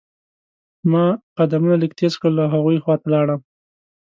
ما 0.91 1.05
قدمونه 1.37 1.75
لږ 1.81 1.91
تیز 1.99 2.13
کړل 2.21 2.37
او 2.43 2.49
هغوی 2.55 2.77
خوا 2.83 2.95
ته 3.01 3.07
لاړم. 3.13 3.39